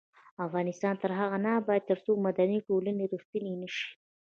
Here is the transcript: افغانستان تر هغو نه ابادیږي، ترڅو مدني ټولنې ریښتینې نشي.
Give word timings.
افغانستان 0.45 0.93
تر 1.03 1.11
هغو 1.19 1.37
نه 1.45 1.49
ابادیږي، 1.59 1.87
ترڅو 1.89 2.11
مدني 2.25 2.57
ټولنې 2.67 3.05
ریښتینې 3.13 3.53
نشي. 3.61 3.87